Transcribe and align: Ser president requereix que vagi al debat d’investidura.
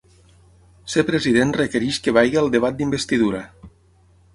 Ser 0.93 1.03
president 1.11 1.53
requereix 1.59 2.01
que 2.07 2.17
vagi 2.19 2.43
al 2.43 2.53
debat 2.59 2.81
d’investidura. 2.83 3.49